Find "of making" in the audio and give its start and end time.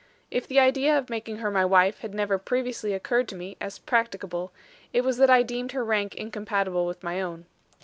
0.97-1.37